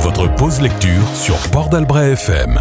Votre 0.00 0.34
pause 0.36 0.60
lecture 0.60 1.14
sur 1.14 1.36
Port 1.50 1.70
d'Albret 1.70 2.12
FM. 2.12 2.58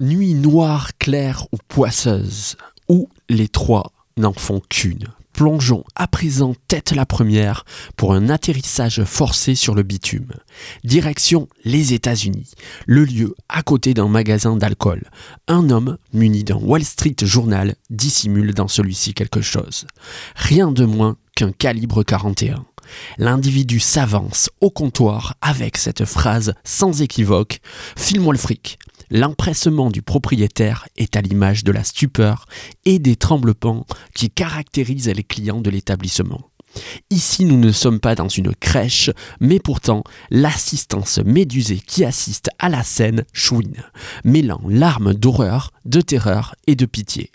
Nuit 0.00 0.34
noire, 0.34 0.90
claire 0.98 1.46
ou 1.52 1.56
poisseuse, 1.66 2.56
ou 2.88 3.08
les 3.28 3.48
trois 3.48 3.90
n'en 4.16 4.32
font 4.32 4.60
qu'une. 4.68 5.08
Plongeons 5.40 5.84
à 5.94 6.06
présent 6.06 6.54
tête 6.68 6.92
la 6.92 7.06
première 7.06 7.64
pour 7.96 8.12
un 8.12 8.28
atterrissage 8.28 9.04
forcé 9.04 9.54
sur 9.54 9.74
le 9.74 9.82
bitume. 9.82 10.34
Direction 10.84 11.48
les 11.64 11.94
États-Unis, 11.94 12.50
le 12.84 13.04
lieu 13.04 13.34
à 13.48 13.62
côté 13.62 13.94
d'un 13.94 14.08
magasin 14.08 14.54
d'alcool. 14.54 15.08
Un 15.48 15.70
homme 15.70 15.96
muni 16.12 16.44
d'un 16.44 16.56
Wall 16.56 16.84
Street 16.84 17.16
Journal 17.22 17.74
dissimule 17.88 18.52
dans 18.52 18.68
celui-ci 18.68 19.14
quelque 19.14 19.40
chose. 19.40 19.86
Rien 20.36 20.72
de 20.72 20.84
moins 20.84 21.16
qu'un 21.34 21.52
calibre 21.52 22.02
41. 22.02 22.66
L'individu 23.16 23.80
s'avance 23.80 24.50
au 24.60 24.68
comptoir 24.68 25.36
avec 25.40 25.78
cette 25.78 26.04
phrase 26.04 26.52
sans 26.64 27.00
équivoque 27.00 27.60
File-moi 27.96 28.34
le 28.34 28.38
fric. 28.38 28.78
L'empressement 29.10 29.90
du 29.90 30.02
propriétaire 30.02 30.86
est 30.96 31.16
à 31.16 31.20
l'image 31.20 31.64
de 31.64 31.72
la 31.72 31.82
stupeur 31.82 32.46
et 32.84 33.00
des 33.00 33.16
tremblements 33.16 33.86
qui 34.14 34.30
caractérisent 34.30 35.08
les 35.08 35.24
clients 35.24 35.60
de 35.60 35.70
l'établissement. 35.70 36.50
Ici, 37.10 37.44
nous 37.44 37.58
ne 37.58 37.72
sommes 37.72 37.98
pas 37.98 38.14
dans 38.14 38.28
une 38.28 38.54
crèche, 38.54 39.10
mais 39.40 39.58
pourtant, 39.58 40.04
l'assistance 40.30 41.18
médusée 41.18 41.80
qui 41.84 42.04
assiste 42.04 42.50
à 42.60 42.68
la 42.68 42.84
scène 42.84 43.24
chouine, 43.32 43.82
mêlant 44.22 44.60
larmes 44.68 45.12
d'horreur, 45.14 45.72
de 45.84 46.00
terreur 46.00 46.54
et 46.68 46.76
de 46.76 46.86
pitié. 46.86 47.32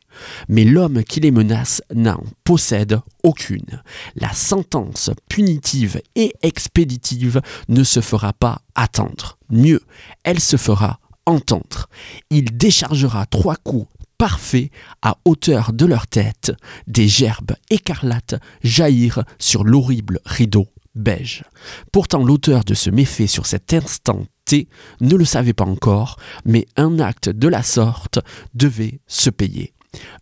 Mais 0.48 0.64
l'homme 0.64 1.04
qui 1.04 1.20
les 1.20 1.32
menace 1.32 1.82
n'en 1.94 2.24
possède 2.46 3.02
aucune. 3.24 3.84
La 4.16 4.32
sentence 4.32 5.10
punitive 5.28 6.02
et 6.16 6.34
expéditive 6.42 7.42
ne 7.68 7.84
se 7.84 8.00
fera 8.00 8.32
pas 8.32 8.62
attendre. 8.76 9.38
Mieux, 9.50 9.82
elle 10.24 10.40
se 10.40 10.56
fera 10.56 11.00
entendre. 11.26 11.88
Il 12.30 12.58
déchargera 12.58 13.26
trois 13.26 13.56
coups 13.56 13.88
parfaits 14.18 14.70
à 15.02 15.18
hauteur 15.26 15.74
de 15.74 15.86
leur 15.86 16.08
tête. 16.08 16.54
Des 16.88 17.08
gerbes 17.08 17.56
écarlates 17.70 18.36
jaillirent 18.64 19.24
sur 19.40 19.64
l'horrible 19.64 20.20
rideau 20.26 20.68
beige. 20.96 21.44
Pourtant 21.92 22.24
l'auteur 22.24 22.64
de 22.64 22.74
ce 22.74 22.90
méfait 22.90 23.28
sur 23.28 23.46
cet 23.46 23.74
instant 23.74 24.26
T 24.46 24.70
ne 25.02 25.16
le 25.16 25.26
savait 25.26 25.54
pas 25.54 25.66
encore, 25.66 26.18
mais 26.46 26.66
un 26.78 27.00
acte 27.00 27.30
de 27.30 27.48
la 27.48 27.64
sorte 27.64 28.20
devait 28.54 29.00
se 29.08 29.30
payer. 29.30 29.74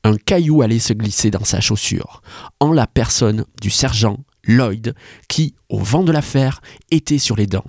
Un 0.04 0.17
caillou 0.17 0.62
allait 0.62 0.80
se 0.80 0.94
glisser 0.94 1.32
dans 1.32 1.44
sa 1.44 1.60
chaussure, 1.60 2.22
en 2.60 2.72
la 2.72 2.88
personne 2.88 3.45
du 3.62 3.70
sergent 3.70 4.17
Lloyd, 4.45 4.95
qui, 5.27 5.55
au 5.69 5.80
vent 5.80 6.03
de 6.03 6.11
l'affaire, 6.11 6.61
était 6.91 7.17
sur 7.17 7.36
les 7.36 7.47
dents. 7.47 7.66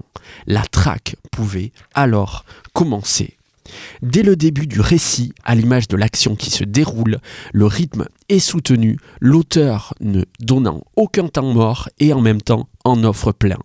La 0.47 0.63
traque 0.63 1.17
pouvait 1.31 1.73
alors 1.95 2.45
commencer. 2.73 3.37
Dès 4.03 4.23
le 4.23 4.37
début 4.37 4.67
du 4.67 4.81
récit, 4.81 5.33
à 5.45 5.55
l'image 5.55 5.89
de 5.89 5.97
l'action 5.97 6.37
qui 6.37 6.51
se 6.51 6.65
déroule, 6.65 7.19
le 7.53 7.67
rythme 7.67 8.07
est 8.29 8.39
soutenu, 8.39 8.99
l'auteur 9.21 9.95
ne 10.01 10.23
donnant 10.41 10.83
aucun 10.97 11.29
temps 11.29 11.53
mort 11.53 11.89
et 11.99 12.13
en 12.13 12.21
même 12.21 12.43
temps 12.43 12.69
en 12.85 13.03
offre 13.05 13.33
plein. 13.33 13.59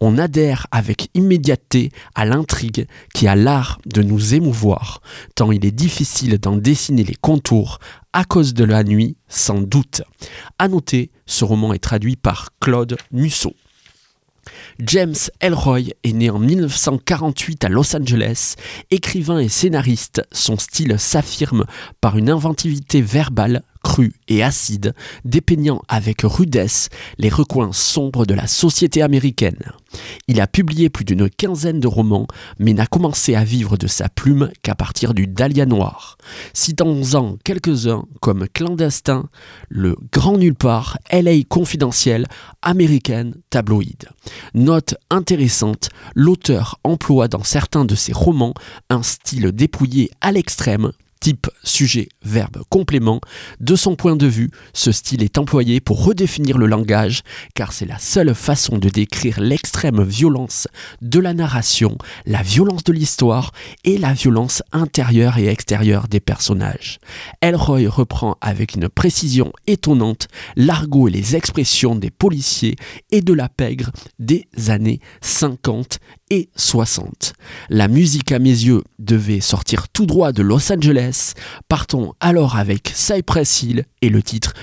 On 0.00 0.18
adhère 0.18 0.66
avec 0.70 1.08
immédiateté 1.14 1.90
à 2.14 2.24
l'intrigue 2.24 2.86
qui 3.14 3.26
a 3.26 3.34
l'art 3.34 3.80
de 3.86 4.02
nous 4.02 4.34
émouvoir, 4.34 5.02
tant 5.34 5.50
il 5.50 5.64
est 5.64 5.72
difficile 5.72 6.38
d'en 6.38 6.56
dessiner 6.56 7.02
les 7.02 7.16
contours 7.16 7.78
à 8.12 8.24
cause 8.24 8.54
de 8.54 8.64
la 8.64 8.84
nuit, 8.84 9.16
sans 9.28 9.60
doute. 9.60 10.02
À 10.58 10.68
noter, 10.68 11.10
ce 11.26 11.44
roman 11.44 11.72
est 11.72 11.78
traduit 11.78 12.16
par 12.16 12.50
Claude 12.60 12.96
Musso. 13.12 13.54
James 14.86 15.16
Elroy 15.40 15.92
est 16.04 16.12
né 16.12 16.30
en 16.30 16.38
1948 16.38 17.64
à 17.64 17.68
Los 17.68 17.94
Angeles. 17.94 18.54
Écrivain 18.90 19.38
et 19.38 19.48
scénariste, 19.48 20.22
son 20.32 20.58
style 20.58 20.98
s'affirme 20.98 21.66
par 22.00 22.16
une 22.16 22.30
inventivité 22.30 23.02
verbale 23.02 23.62
cru 23.82 24.12
et 24.28 24.42
acide, 24.42 24.94
dépeignant 25.24 25.82
avec 25.88 26.22
rudesse 26.22 26.88
les 27.18 27.28
recoins 27.28 27.72
sombres 27.72 28.26
de 28.26 28.34
la 28.34 28.46
société 28.46 29.02
américaine. 29.02 29.72
Il 30.28 30.40
a 30.40 30.46
publié 30.46 30.88
plus 30.88 31.04
d'une 31.04 31.28
quinzaine 31.28 31.80
de 31.80 31.88
romans, 31.88 32.26
mais 32.58 32.72
n'a 32.72 32.86
commencé 32.86 33.34
à 33.34 33.44
vivre 33.44 33.76
de 33.76 33.86
sa 33.86 34.08
plume 34.08 34.50
qu'à 34.62 34.74
partir 34.74 35.14
du 35.14 35.26
Dahlia 35.26 35.66
Noir. 35.66 36.16
Citons-en 36.52 37.36
quelques-uns 37.44 38.04
comme 38.20 38.46
Clandestin, 38.48 39.28
Le 39.68 39.96
Grand 40.12 40.36
Nulle 40.36 40.54
Part, 40.54 40.98
LA 41.10 41.42
Confidentiel, 41.48 42.26
Américaine, 42.62 43.34
Tabloïd. 43.50 44.08
Note 44.54 44.94
intéressante, 45.10 45.88
l'auteur 46.14 46.78
emploie 46.84 47.28
dans 47.28 47.44
certains 47.44 47.84
de 47.84 47.94
ses 47.94 48.12
romans 48.12 48.54
un 48.90 49.02
style 49.02 49.52
dépouillé 49.52 50.10
à 50.20 50.32
l'extrême, 50.32 50.92
type, 51.20 51.48
sujet, 51.62 52.08
verbe, 52.22 52.62
complément. 52.70 53.20
De 53.60 53.76
son 53.76 53.94
point 53.94 54.16
de 54.16 54.26
vue, 54.26 54.50
ce 54.72 54.90
style 54.90 55.22
est 55.22 55.38
employé 55.38 55.80
pour 55.80 56.04
redéfinir 56.04 56.58
le 56.58 56.66
langage, 56.66 57.22
car 57.54 57.72
c'est 57.72 57.86
la 57.86 57.98
seule 57.98 58.34
façon 58.34 58.78
de 58.78 58.88
décrire 58.88 59.40
l'extrême 59.40 60.02
violence 60.02 60.66
de 61.02 61.20
la 61.20 61.34
narration, 61.34 61.96
la 62.26 62.42
violence 62.42 62.84
de 62.84 62.92
l'histoire 62.92 63.52
et 63.84 63.98
la 63.98 64.14
violence 64.14 64.62
intérieure 64.72 65.38
et 65.38 65.48
extérieure 65.48 66.08
des 66.08 66.20
personnages. 66.20 66.98
Elroy 67.42 67.86
reprend 67.86 68.36
avec 68.40 68.74
une 68.74 68.88
précision 68.88 69.52
étonnante 69.66 70.28
l'argot 70.56 71.08
et 71.08 71.10
les 71.10 71.36
expressions 71.36 71.94
des 71.94 72.10
policiers 72.10 72.76
et 73.10 73.20
de 73.20 73.34
la 73.34 73.48
pègre 73.48 73.90
des 74.18 74.48
années 74.68 75.00
50 75.20 75.98
et 76.30 76.48
60. 76.56 77.34
La 77.68 77.88
musique 77.88 78.32
à 78.32 78.38
mes 78.38 78.48
yeux 78.48 78.82
devait 78.98 79.40
sortir 79.40 79.88
tout 79.88 80.06
droit 80.06 80.32
de 80.32 80.42
Los 80.42 80.72
Angeles. 80.72 81.09
Partons 81.68 82.14
alors 82.20 82.56
avec 82.56 82.90
Cypress 82.94 83.62
Hill 83.62 83.84
et 84.02 84.08
le 84.08 84.22
titre 84.22 84.54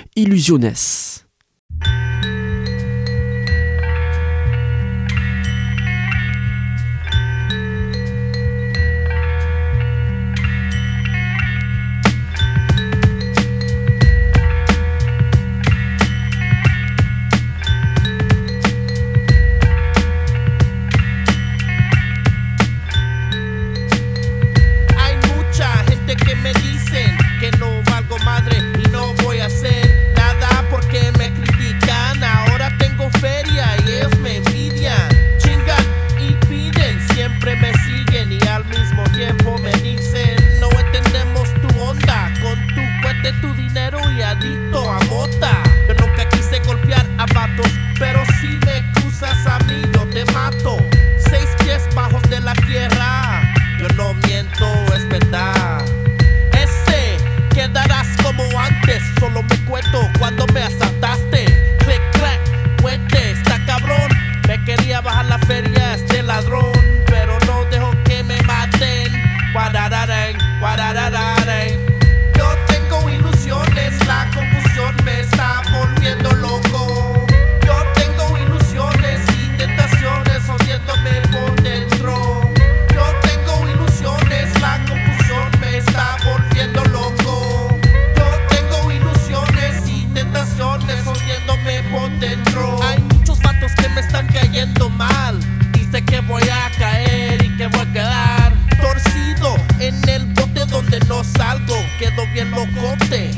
que 96.07 96.19
voy 96.21 96.43
a 96.43 96.71
caer 96.77 97.43
y 97.43 97.57
que 97.57 97.67
voy 97.67 97.81
a 97.81 97.93
quedar 97.93 98.53
torcido 98.81 99.55
en 99.79 100.09
el 100.09 100.25
bote 100.33 100.65
donde 100.65 100.99
no 101.01 101.23
salgo. 101.23 101.75
Quedo 101.99 102.25
bien 102.33 102.49
locote. 102.51 103.31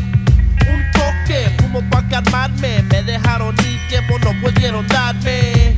Un 0.71 0.91
toque, 0.91 1.49
fumo 1.59 1.81
pa' 1.89 2.07
calmarme. 2.07 2.83
Me 2.83 3.03
dejaron 3.03 3.55
ir, 3.65 3.79
tiempo 3.89 4.17
no 4.19 4.31
pudieron 4.39 4.87
darme. 4.87 5.75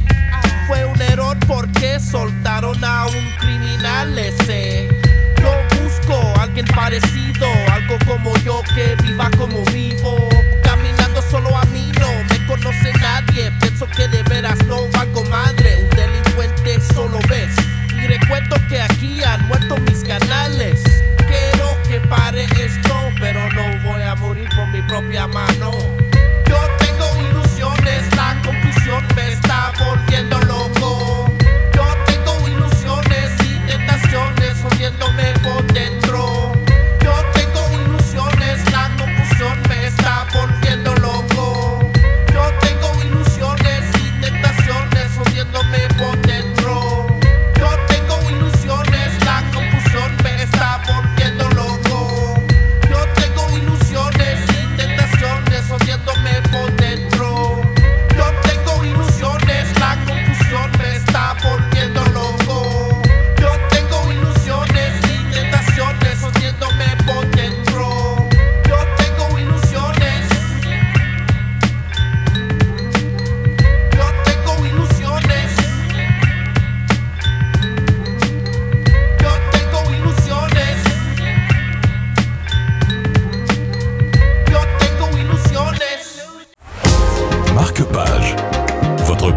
Fue 0.67 0.85
un 0.85 1.01
error 1.01 1.38
porque 1.47 1.99
soltaron 1.99 2.83
a 2.83 3.07
un 3.07 3.31
criminal 3.39 4.17
ese. 4.17 4.89
Yo 5.41 5.81
busco 5.81 6.39
alguien 6.39 6.65
parecido, 6.67 7.47
algo 7.71 7.97
como 8.07 8.35
yo 8.37 8.61
que 8.75 8.95
viva 9.03 9.29
como 9.37 9.63
vivo. 9.65 10.31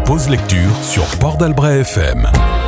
Pause 0.05 0.29
lecture 0.29 0.83
sur 0.83 1.03
Port 1.17 1.37
FM. 1.41 2.64